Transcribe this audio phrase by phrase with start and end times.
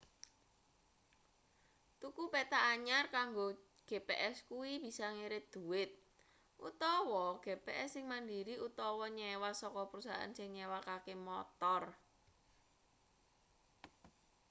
[2.01, 3.47] tuku peta anyar kanggo
[3.89, 5.91] gps kuwi bisa ngirit dhuwit
[6.69, 11.83] utawa gps sing mandiri utawa nyewa saka perusahaan sing nyewakake montor